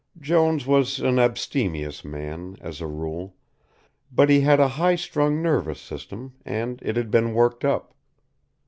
Jones 0.19 0.65
was 0.65 0.99
an 0.99 1.19
abstemious 1.19 2.03
man, 2.03 2.57
as 2.59 2.81
a 2.81 2.87
rule, 2.87 3.35
but 4.11 4.31
he 4.31 4.41
had 4.41 4.59
a 4.59 4.67
highly 4.67 4.97
strung 4.97 5.43
nervous 5.43 5.79
system 5.79 6.33
and 6.43 6.81
it 6.81 6.95
had 6.95 7.11
been 7.11 7.35
worked 7.35 7.63
up. 7.63 7.93